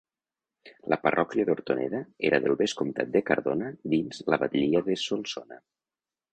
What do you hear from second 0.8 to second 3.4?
La parròquia d'Hortoneda era del vescomtat de